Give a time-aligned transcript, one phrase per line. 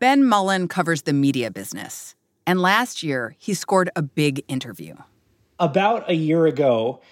[0.00, 2.14] Ben Mullin covers the media business.
[2.46, 4.94] And last year, he scored a big interview.
[5.58, 7.02] About a year ago,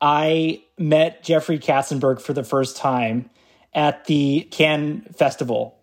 [0.00, 3.30] I met Jeffrey Katzenberg for the first time
[3.74, 5.76] at the Cannes Festival.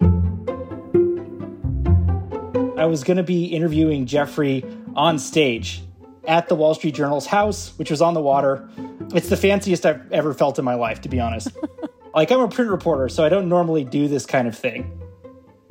[2.78, 4.64] I was going to be interviewing Jeffrey
[4.96, 5.84] on stage
[6.26, 8.70] at the Wall Street Journal's house, which was on the water.
[9.14, 11.50] It's the fanciest I've ever felt in my life, to be honest.
[12.16, 15.03] like, I'm a print reporter, so I don't normally do this kind of thing.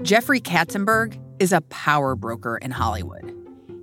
[0.02, 3.33] Jeffrey Katzenberg is a power broker in Hollywood.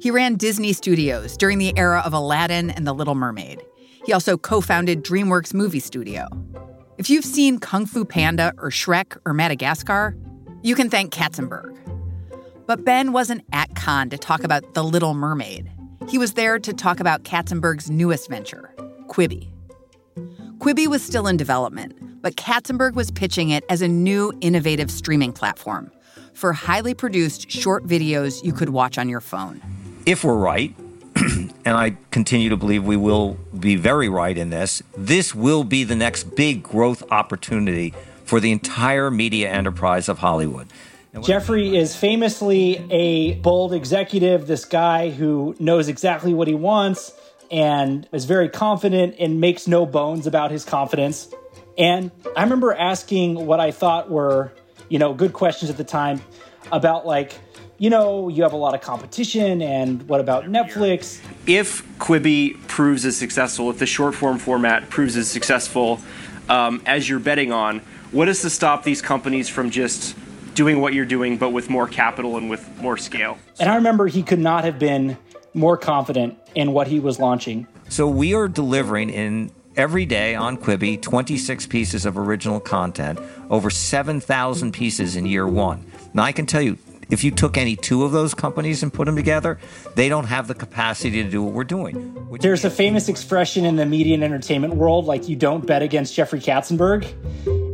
[0.01, 3.63] He ran Disney Studios during the era of Aladdin and The Little Mermaid.
[4.05, 6.27] He also co founded DreamWorks Movie Studio.
[6.97, 10.13] If you've seen Kung Fu Panda or Shrek or Madagascar,
[10.61, 11.77] you can thank Katzenberg.
[12.65, 15.71] But Ben wasn't at Cannes to talk about The Little Mermaid.
[16.09, 18.75] He was there to talk about Katzenberg's newest venture,
[19.07, 19.53] Quibi.
[20.57, 25.31] Quibi was still in development, but Katzenberg was pitching it as a new innovative streaming
[25.31, 25.89] platform
[26.39, 29.61] for highly produced short videos you could watch on your phone.
[30.05, 30.73] If we're right,
[31.15, 35.83] and I continue to believe we will be very right in this, this will be
[35.83, 40.67] the next big growth opportunity for the entire media enterprise of Hollywood.
[41.21, 47.11] Jeffrey is famously a bold executive, this guy who knows exactly what he wants
[47.51, 51.27] and is very confident and makes no bones about his confidence.
[51.77, 54.53] And I remember asking what I thought were,
[54.89, 56.21] you know, good questions at the time
[56.71, 57.39] about like,
[57.77, 61.21] you know, you have a lot of competition, and what about Netflix?
[61.47, 66.01] If Quibi proves as successful, if the short form format proves as successful
[66.49, 67.79] um, as you're betting on,
[68.11, 70.15] what is to stop these companies from just
[70.55, 73.37] doing what you're doing, but with more capital and with more scale?
[73.59, 75.17] And I remember he could not have been
[75.53, 77.65] more confident in what he was launching.
[77.87, 83.17] So we are delivering in every day on Quibi 26 pieces of original content,
[83.49, 85.89] over 7,000 pieces in year one.
[86.13, 86.77] Now, I can tell you,
[87.09, 89.57] if you took any two of those companies and put them together,
[89.95, 92.27] they don't have the capacity to do what we're doing.
[92.41, 96.13] There's a famous expression in the media and entertainment world like you don't bet against
[96.13, 97.07] Jeffrey Katzenberg.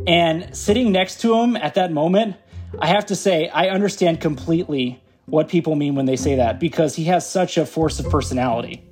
[0.06, 2.36] And sitting next to him at that moment,
[2.78, 6.94] I have to say, I understand completely what people mean when they say that because
[6.94, 8.84] he has such a force of personality.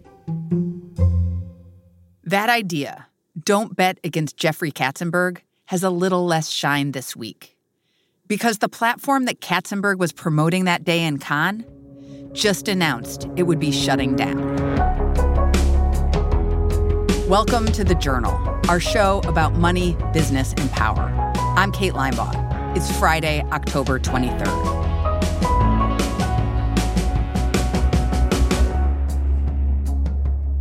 [2.28, 3.06] That idea,
[3.38, 7.54] don't bet against Jeffrey Katzenberg, has a little less shine this week
[8.28, 11.66] because the platform that Katzenberg was promoting that day in Cannes
[12.32, 14.56] just announced it would be shutting down.
[17.28, 18.32] Welcome to The Journal,
[18.70, 21.10] our show about money, business, and power.
[21.58, 22.74] I'm Kate Linebaugh.
[22.74, 24.72] It's Friday, October 23rd.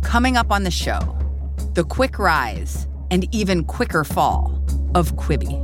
[0.02, 1.00] Coming up on the show,
[1.74, 4.64] the quick rise and even quicker fall
[4.94, 5.60] of Quibi.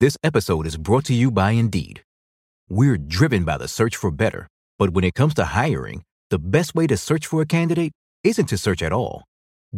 [0.00, 2.02] This episode is brought to you by Indeed.
[2.68, 6.74] We're driven by the search for better, but when it comes to hiring, the best
[6.74, 9.24] way to search for a candidate isn't to search at all.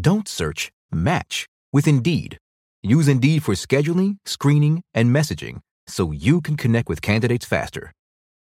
[0.01, 2.39] Don't search, match with Indeed.
[2.83, 7.93] Use Indeed for scheduling, screening, and messaging so you can connect with candidates faster.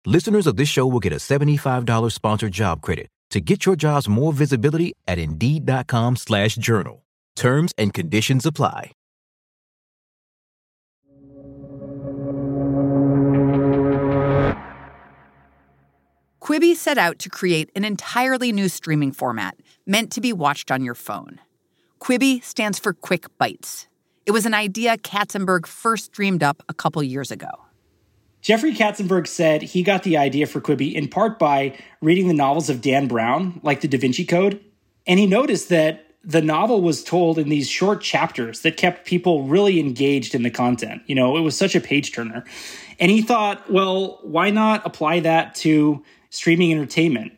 [0.06, 4.08] Listeners of this show will get a $75 sponsored job credit to get your jobs
[4.08, 7.04] more visibility at Indeed.com slash journal.
[7.36, 8.92] Terms and conditions apply.
[16.42, 20.82] Quibi set out to create an entirely new streaming format meant to be watched on
[20.82, 21.38] your phone.
[22.02, 23.86] Quibi stands for Quick Bites.
[24.26, 27.48] It was an idea Katzenberg first dreamed up a couple years ago.
[28.42, 32.70] Jeffrey Katzenberg said he got the idea for Quibi in part by reading the novels
[32.70, 34.60] of Dan Brown, like The Da Vinci Code.
[35.06, 39.44] And he noticed that the novel was told in these short chapters that kept people
[39.44, 41.02] really engaged in the content.
[41.06, 42.44] You know, it was such a page turner.
[42.98, 47.32] And he thought, well, why not apply that to streaming entertainment.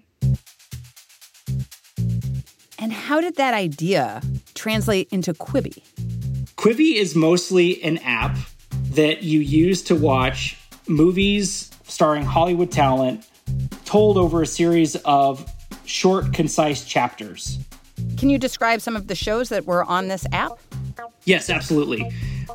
[2.79, 4.20] And how did that idea
[4.55, 5.82] translate into Quibi?
[6.62, 8.38] Quibi is mostly an app
[8.91, 10.56] that you use to watch
[10.87, 13.26] movies starring Hollywood talent
[13.85, 15.44] told over a series of
[15.87, 17.59] short, concise chapters.
[18.17, 20.53] Can you describe some of the shows that were on this app?
[21.25, 22.09] Yes, absolutely.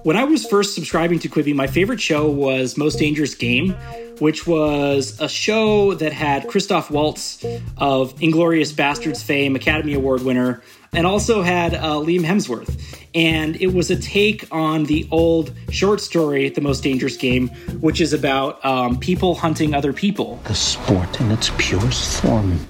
[0.03, 3.73] When I was first subscribing to Quibi, my favorite show was Most Dangerous Game,
[4.19, 7.43] which was a show that had Christoph Waltz
[7.75, 10.61] of Inglourious Basterds fame, Academy Award winner,
[10.93, 12.83] and also had uh, Liam Hemsworth.
[13.15, 17.47] And it was a take on the old short story, The Most Dangerous Game,
[17.79, 20.39] which is about um, people hunting other people.
[20.43, 22.67] The sport in its purest form.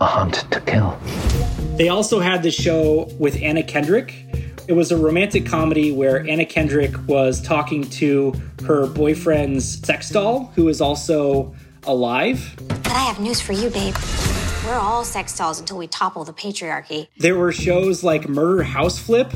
[0.00, 0.98] a hunt to kill.
[1.76, 4.14] They also had the show with Anna Kendrick.
[4.68, 8.32] It was a romantic comedy where Anna Kendrick was talking to
[8.64, 11.54] her boyfriend's sex doll, who is also
[11.86, 12.54] alive.
[12.68, 13.94] But I have news for you, babe.
[14.70, 17.08] We're all sex dolls until we topple the patriarchy.
[17.16, 19.32] There were shows like Murder House Flip.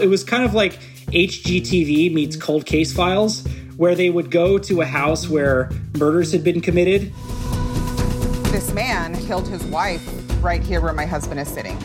[0.00, 0.72] It was kind of like
[1.12, 3.46] HGTV meets Cold Case Files,
[3.76, 7.12] where they would go to a house where murders had been committed.
[8.50, 10.04] This man killed his wife
[10.42, 11.78] right here where my husband is sitting.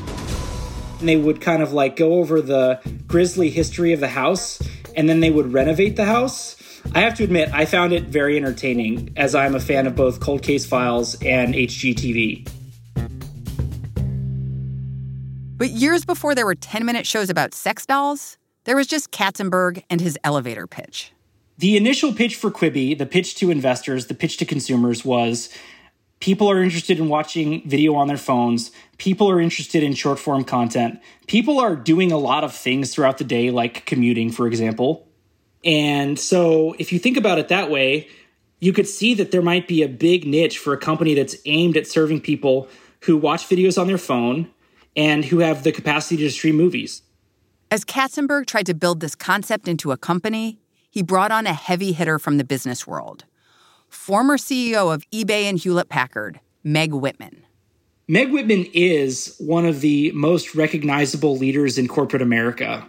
[0.99, 4.59] And they would kind of like go over the grisly history of the house
[4.95, 6.81] and then they would renovate the house.
[6.95, 10.19] I have to admit, I found it very entertaining as I'm a fan of both
[10.19, 12.56] Cold Case Files and HGTV.
[15.57, 19.83] But years before there were 10 minute shows about sex dolls, there was just Katzenberg
[19.89, 21.11] and his elevator pitch.
[21.57, 25.49] The initial pitch for Quibi, the pitch to investors, the pitch to consumers was
[26.19, 28.69] people are interested in watching video on their phones.
[28.99, 30.99] People are interested in short form content.
[31.25, 35.07] People are doing a lot of things throughout the day, like commuting, for example.
[35.65, 38.07] And so, if you think about it that way,
[38.59, 41.77] you could see that there might be a big niche for a company that's aimed
[41.77, 42.69] at serving people
[43.01, 44.51] who watch videos on their phone
[44.97, 47.03] and who have the capacity to stream movies.
[47.71, 50.59] As Katzenberg tried to build this concept into a company,
[50.89, 53.23] he brought on a heavy hitter from the business world
[53.87, 57.45] former CEO of eBay and Hewlett Packard, Meg Whitman.
[58.09, 62.85] Meg Whitman is one of the most recognizable leaders in corporate America.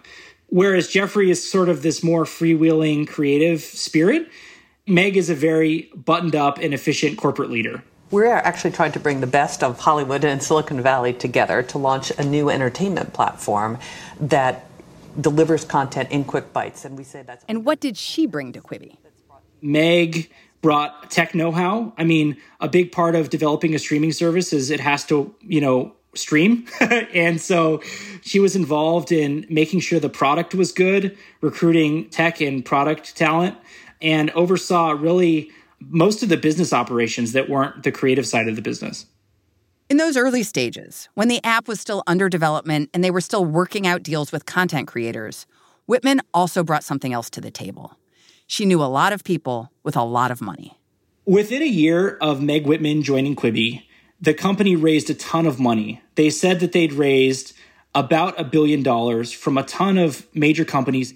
[0.47, 4.27] Whereas Jeffrey is sort of this more freewheeling, creative spirit,
[4.87, 7.83] Meg is a very buttoned up and efficient corporate leader.
[8.11, 12.11] We're actually trying to bring the best of Hollywood and Silicon Valley together to launch
[12.17, 13.77] a new entertainment platform
[14.19, 14.65] that
[15.19, 16.85] delivers content in quick bites.
[16.85, 17.45] And we say that's.
[17.47, 18.97] And what did she bring to Quibi?
[19.61, 21.93] Meg brought tech know-how.
[21.97, 25.61] I mean, a big part of developing a streaming service is it has to, you
[25.61, 26.65] know, stream.
[26.81, 27.81] and so
[28.21, 33.55] she was involved in making sure the product was good, recruiting tech and product talent,
[34.01, 35.51] and oversaw really
[35.81, 39.05] most of the business operations that weren't the creative side of the business.
[39.89, 43.43] In those early stages, when the app was still under development and they were still
[43.43, 45.47] working out deals with content creators,
[45.87, 47.97] Whitman also brought something else to the table.
[48.45, 50.77] She knew a lot of people with a lot of money.
[51.25, 53.83] Within a year of Meg Whitman joining Quibi,
[54.21, 56.01] the company raised a ton of money.
[56.15, 57.53] They said that they'd raised
[57.95, 61.13] about a billion dollars from a ton of major companies.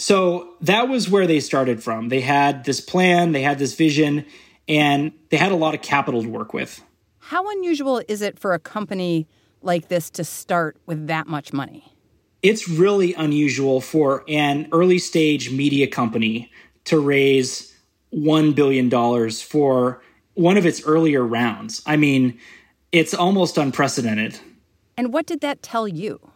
[0.00, 2.08] So that was where they started from.
[2.08, 4.24] They had this plan, they had this vision,
[4.66, 6.82] and they had a lot of capital to work with.
[7.18, 9.28] How unusual is it for a company
[9.60, 11.92] like this to start with that much money?
[12.42, 16.50] It's really unusual for an early stage media company
[16.86, 17.76] to raise
[18.14, 20.02] $1 billion for
[20.32, 21.82] one of its earlier rounds.
[21.84, 22.38] I mean,
[22.90, 24.40] it's almost unprecedented.
[24.96, 26.30] And what did that tell you?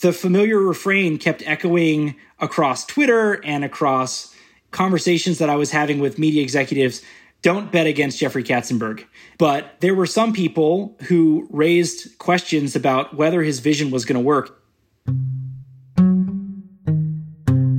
[0.00, 4.34] The familiar refrain kept echoing across Twitter and across
[4.70, 7.02] conversations that I was having with media executives
[7.42, 9.04] don't bet against Jeffrey Katzenberg.
[9.36, 14.24] But there were some people who raised questions about whether his vision was going to
[14.24, 14.62] work.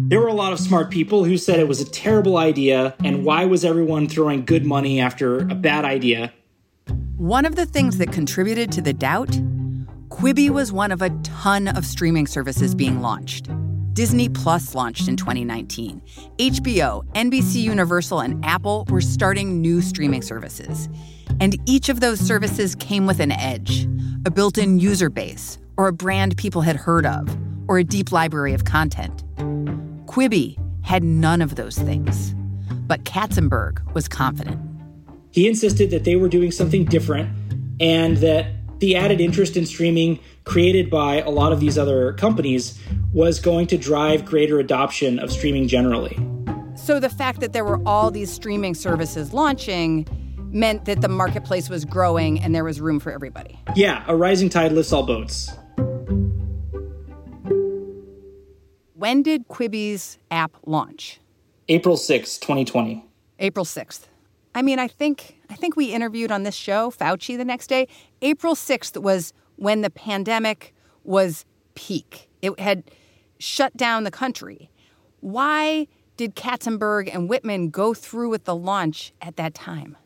[0.09, 3.25] There were a lot of smart people who said it was a terrible idea, and
[3.25, 6.33] why was everyone throwing good money after a bad idea?
[7.18, 9.40] One of the things that contributed to the doubt
[10.11, 13.49] Quibi was one of a ton of streaming services being launched.
[13.94, 16.01] Disney Plus launched in 2019.
[16.37, 20.89] HBO, NBC Universal, and Apple were starting new streaming services.
[21.39, 23.87] And each of those services came with an edge
[24.25, 27.35] a built in user base, or a brand people had heard of,
[27.68, 29.23] or a deep library of content.
[30.06, 32.35] Quibi had none of those things.
[32.85, 34.59] But Katzenberg was confident.
[35.31, 37.30] He insisted that they were doing something different
[37.80, 42.78] and that the added interest in streaming created by a lot of these other companies
[43.14, 46.18] was going to drive greater adoption of streaming generally.
[46.76, 50.07] So the fact that there were all these streaming services launching
[50.52, 53.59] meant that the marketplace was growing and there was room for everybody.
[53.76, 55.52] Yeah, a rising tide lifts all boats.
[58.95, 61.19] When did Quibi's app launch?
[61.69, 63.06] April 6, 2020.
[63.40, 64.07] April 6th.
[64.54, 67.88] I mean, I think I think we interviewed on this show Fauci the next day.
[68.22, 72.30] April 6th was when the pandemic was peak.
[72.42, 72.84] It had
[73.40, 74.70] shut down the country.
[75.20, 79.98] Why did Katzenberg and Whitman go through with the launch at that time?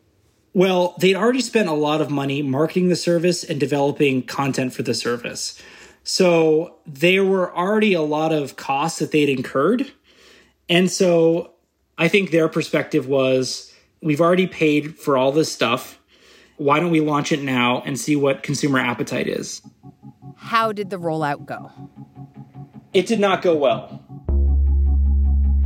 [0.54, 4.84] Well, they'd already spent a lot of money marketing the service and developing content for
[4.84, 5.62] the service.
[6.06, 9.92] So there were already a lot of costs that they'd incurred.
[10.70, 11.52] And so
[11.98, 16.00] I think their perspective was we've already paid for all this stuff.
[16.58, 19.62] why don't we launch it now and see what consumer appetite is?
[20.38, 21.70] How did the rollout go?
[22.94, 24.02] It did not go well.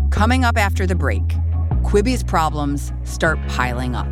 [0.09, 1.21] Coming up after the break,
[1.83, 4.11] Quibi's problems start piling up.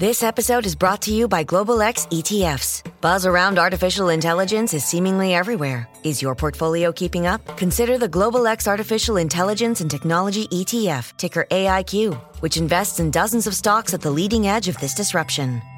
[0.00, 2.82] This episode is brought to you by Global X ETFs.
[3.02, 5.86] Buzz around artificial intelligence is seemingly everywhere.
[6.04, 7.44] Is your portfolio keeping up?
[7.58, 13.46] Consider the Global X Artificial Intelligence and Technology ETF, ticker AIQ, which invests in dozens
[13.46, 15.60] of stocks at the leading edge of this disruption.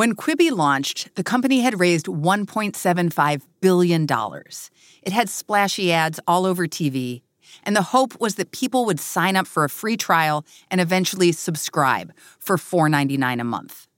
[0.00, 4.06] When Quibi launched, the company had raised $1.75 billion.
[5.02, 7.20] It had splashy ads all over TV,
[7.64, 11.32] and the hope was that people would sign up for a free trial and eventually
[11.32, 13.88] subscribe for $4.99 a month.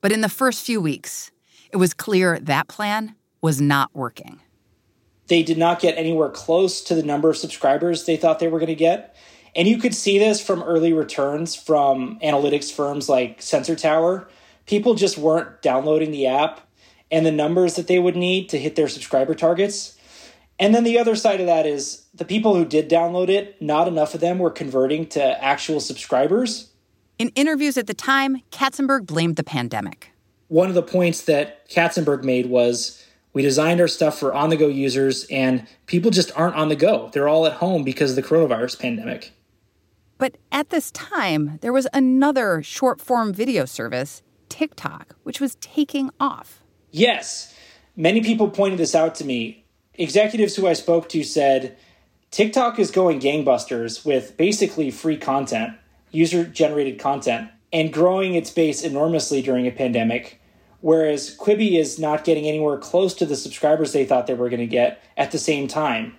[0.00, 1.30] But in the first few weeks,
[1.70, 4.40] it was clear that plan was not working.
[5.28, 8.58] They did not get anywhere close to the number of subscribers they thought they were
[8.58, 9.14] going to get.
[9.54, 14.26] And you could see this from early returns from analytics firms like Sensor Tower
[14.66, 16.60] people just weren't downloading the app
[17.10, 19.96] and the numbers that they would need to hit their subscriber targets.
[20.58, 23.88] And then the other side of that is the people who did download it, not
[23.88, 26.72] enough of them were converting to actual subscribers.
[27.18, 30.12] In interviews at the time, Katzenberg blamed the pandemic.
[30.48, 34.56] One of the points that Katzenberg made was we designed our stuff for on the
[34.56, 37.10] go users, and people just aren't on the go.
[37.12, 39.32] They're all at home because of the coronavirus pandemic.
[40.18, 46.10] But at this time, there was another short form video service TikTok, which was taking
[46.20, 46.62] off.
[46.90, 47.54] Yes.
[47.96, 49.64] Many people pointed this out to me.
[49.94, 51.76] Executives who I spoke to said
[52.30, 55.74] TikTok is going gangbusters with basically free content,
[56.10, 60.40] user generated content, and growing its base enormously during a pandemic.
[60.80, 64.60] Whereas Quibi is not getting anywhere close to the subscribers they thought they were going
[64.60, 66.16] to get at the same time.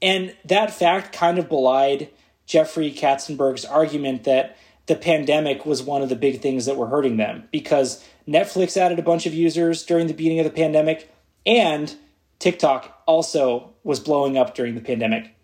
[0.00, 2.10] And that fact kind of belied
[2.46, 7.16] Jeffrey Katzenberg's argument that the pandemic was one of the big things that were hurting
[7.16, 11.10] them because Netflix added a bunch of users during the beginning of the pandemic
[11.46, 11.94] and
[12.38, 15.34] TikTok also was blowing up during the pandemic.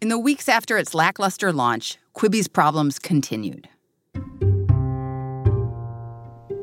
[0.00, 3.68] In the weeks after its lackluster launch, Quibi's problems continued.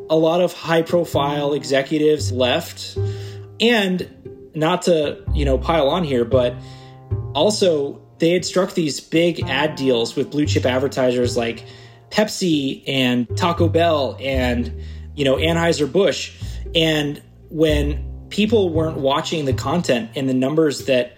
[0.10, 2.98] A lot of high profile executives left
[3.60, 6.56] and not to, you know, pile on here, but
[7.34, 11.66] also they had struck these big ad deals with blue chip advertisers like
[12.12, 14.74] Pepsi and Taco Bell and
[15.16, 16.32] you know Anheuser-Busch.
[16.76, 21.18] And when people weren't watching the content and the numbers that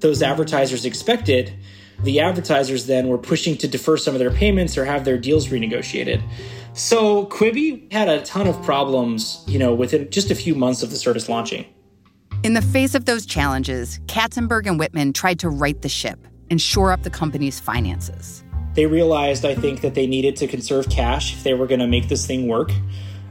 [0.00, 1.52] those advertisers expected
[2.02, 5.48] the advertisers then were pushing to defer some of their payments or have their deals
[5.48, 6.20] renegotiated.
[6.72, 10.90] So quibi had a ton of problems you know within just a few months of
[10.90, 11.64] the service launching.
[12.42, 16.60] In the face of those challenges katzenberg and whitman tried to right the ship and
[16.60, 18.42] shore up the company's finances
[18.74, 21.86] they realized, I think, that they needed to conserve cash if they were going to
[21.86, 22.72] make this thing work.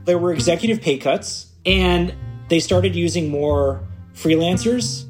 [0.06, 2.14] There were executive pay cuts, and
[2.48, 3.82] they started using more
[4.14, 5.06] freelancers.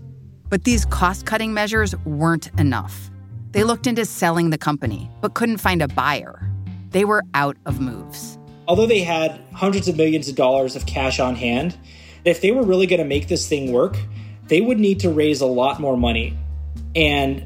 [0.50, 3.10] But these cost cutting measures weren't enough.
[3.52, 6.42] They looked into selling the company, but couldn't find a buyer.
[6.92, 8.38] They were out of moves.
[8.68, 11.78] Although they had hundreds of millions of dollars of cash on hand,
[12.24, 13.98] if they were really going to make this thing work,
[14.48, 16.38] they would need to raise a lot more money.
[16.96, 17.46] And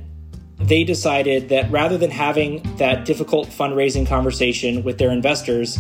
[0.58, 5.78] they decided that rather than having that difficult fundraising conversation with their investors,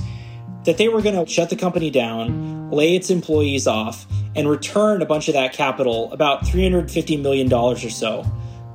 [0.65, 4.05] that they were going to shut the company down, lay its employees off,
[4.35, 8.25] and return a bunch of that capital, about $350 million or so,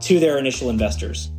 [0.00, 1.30] to their initial investors.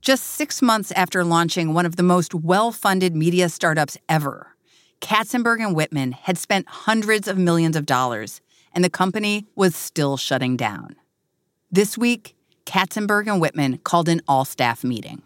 [0.00, 4.54] Just six months after launching one of the most well funded media startups ever,
[5.00, 8.40] Katzenberg and Whitman had spent hundreds of millions of dollars
[8.72, 10.96] and the company was still shutting down.
[11.70, 12.34] This week,
[12.64, 15.20] Katzenberg and Whitman called an all staff meeting.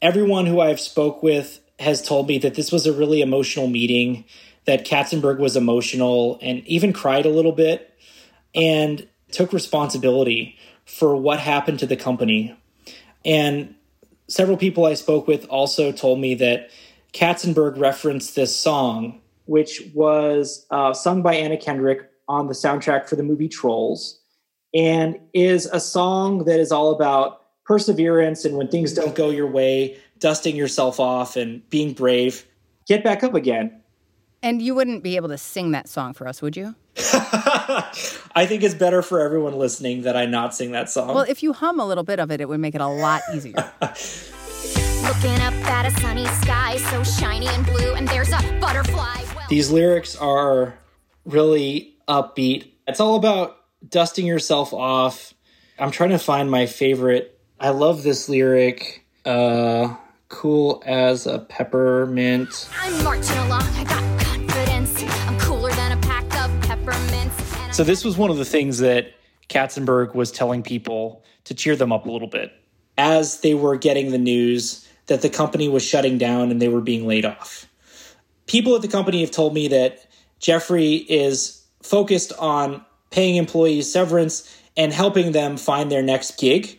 [0.00, 4.24] Everyone who I've spoke with has told me that this was a really emotional meeting,
[4.66, 7.92] that Katzenberg was emotional and even cried a little bit
[8.54, 12.56] and took responsibility for what happened to the company.
[13.24, 13.74] And
[14.28, 16.70] several people I spoke with also told me that
[17.12, 23.16] Katzenberg referenced this song, which was uh, sung by Anna Kendrick on the soundtrack for
[23.16, 24.20] the movie Trolls,
[24.74, 29.46] and is a song that is all about perseverance and when things don't go your
[29.46, 32.46] way, dusting yourself off and being brave,
[32.86, 33.80] get back up again.
[34.42, 36.74] And you wouldn't be able to sing that song for us, would you?
[36.96, 41.14] I think it's better for everyone listening that I not sing that song.
[41.14, 43.22] Well, if you hum a little bit of it, it would make it a lot
[43.32, 43.54] easier.
[45.02, 49.22] Looking up at a sunny sky, so shiny and blue, and there's a butterfly.
[49.34, 50.74] Well, These lyrics are
[51.24, 52.70] really upbeat.
[52.86, 53.56] It's all about
[53.88, 55.34] dusting yourself off.
[55.78, 57.38] I'm trying to find my favorite.
[57.58, 59.06] I love this lyric.
[59.24, 59.94] Uh,
[60.28, 62.68] cool as a peppermint.
[62.80, 63.62] I'm marching along.
[63.62, 65.04] I got confidence.
[65.26, 67.76] I'm cooler than a pack of peppermints.
[67.76, 69.12] So this was one of the things that
[69.48, 72.52] Katzenberg was telling people to cheer them up a little bit
[72.98, 76.80] as they were getting the news that the company was shutting down and they were
[76.80, 77.68] being laid off.
[78.46, 80.06] People at the company have told me that
[80.38, 86.78] Jeffrey is focused on paying employees severance and helping them find their next gig.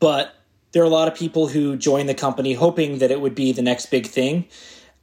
[0.00, 0.34] But
[0.72, 3.52] there are a lot of people who join the company hoping that it would be
[3.52, 4.46] the next big thing.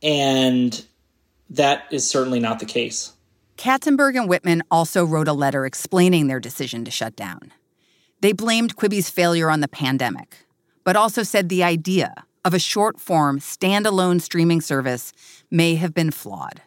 [0.04, 0.86] And
[1.50, 3.14] that is certainly not the case.
[3.58, 7.52] Katzenberg and Whitman also wrote a letter explaining their decision to shut down.
[8.22, 10.46] They blamed Quibi's failure on the pandemic,
[10.84, 12.14] but also said the idea
[12.46, 15.12] of a short form, standalone streaming service
[15.50, 16.62] may have been flawed.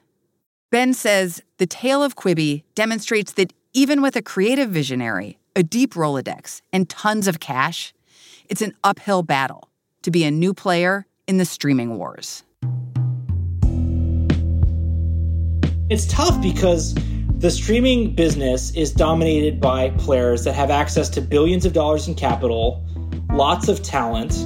[0.70, 5.94] Ben says the tale of Quibi demonstrates that even with a creative visionary, a deep
[5.94, 7.92] Rolodex, and tons of cash,
[8.48, 9.68] it's an uphill battle
[10.02, 12.42] to be a new player in the streaming wars.
[15.88, 16.94] It's tough because
[17.38, 22.14] the streaming business is dominated by players that have access to billions of dollars in
[22.14, 22.84] capital,
[23.32, 24.36] lots of talent,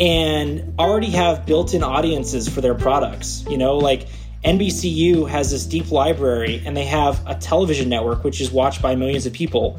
[0.00, 3.44] and already have built in audiences for their products.
[3.48, 4.06] You know, like
[4.44, 8.94] NBCU has this deep library and they have a television network which is watched by
[8.94, 9.74] millions of people.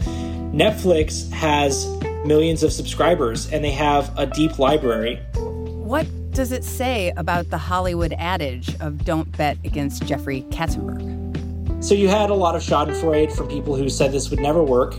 [0.55, 1.85] Netflix has
[2.25, 5.17] millions of subscribers and they have a deep library.
[5.35, 11.83] What does it say about the Hollywood adage of don't bet against Jeffrey Katzenberg?
[11.83, 14.95] So you had a lot of schadenfreude from people who said this would never work.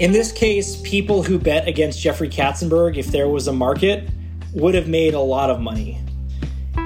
[0.00, 4.08] In this case, people who bet against Jeffrey Katzenberg, if there was a market,
[4.52, 6.00] would have made a lot of money.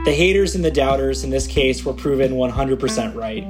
[0.05, 3.45] The haters and the doubters in this case were proven 100% right.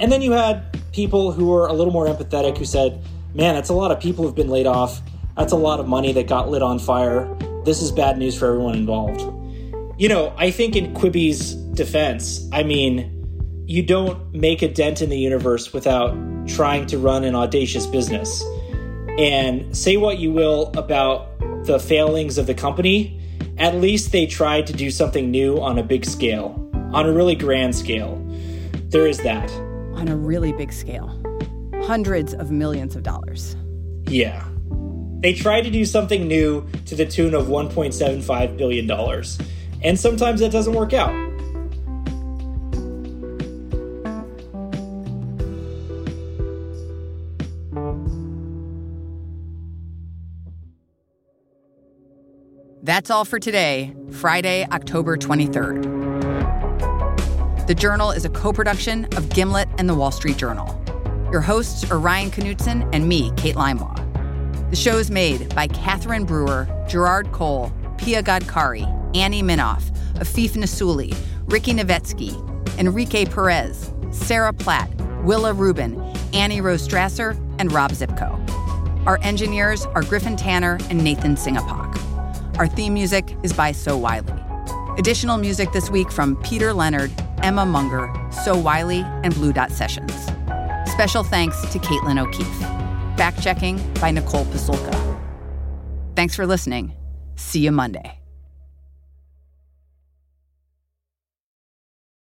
[0.00, 3.02] And then you had people who were a little more empathetic who said,
[3.34, 5.02] man, that's a lot of people who've been laid off.
[5.36, 7.28] That's a lot of money that got lit on fire.
[7.66, 9.20] This is bad news for everyone involved.
[10.00, 13.10] You know, I think in Quibi's defense, I mean,
[13.66, 16.16] you don't make a dent in the universe without
[16.48, 18.42] trying to run an audacious business.
[19.18, 21.28] And say what you will about
[21.66, 23.20] the failings of the company,
[23.58, 27.34] at least they tried to do something new on a big scale, on a really
[27.34, 28.20] grand scale.
[28.88, 29.50] There is that.
[29.94, 31.08] On a really big scale.
[31.84, 33.56] Hundreds of millions of dollars.
[34.06, 34.44] Yeah.
[35.20, 38.90] They tried to do something new to the tune of $1.75 billion.
[39.82, 41.23] And sometimes that doesn't work out.
[52.94, 55.82] That's all for today, Friday, October 23rd.
[57.66, 60.80] The Journal is a co production of Gimlet and The Wall Street Journal.
[61.32, 64.70] Your hosts are Ryan Knutson and me, Kate Linebaugh.
[64.70, 71.16] The show is made by Catherine Brewer, Gerard Cole, Pia Gadkari, Annie Minoff, Afeef Nessouli,
[71.46, 72.30] Ricky Novetsky,
[72.78, 74.88] Enrique Perez, Sarah Platt,
[75.24, 76.00] Willa Rubin,
[76.32, 78.38] Annie Rose Strasser, and Rob Szypko.
[79.04, 82.03] Our engineers are Griffin Tanner and Nathan Singapok.
[82.58, 84.32] Our theme music is by So Wylie.
[84.96, 87.10] Additional music this week from Peter Leonard,
[87.42, 88.12] Emma Munger,
[88.44, 90.14] So Wylie, and Blue Dot Sessions.
[90.86, 92.58] Special thanks to Caitlin O'Keefe.
[93.16, 94.94] Fact checking by Nicole Pasulka.
[96.14, 96.94] Thanks for listening.
[97.34, 98.18] See you Monday.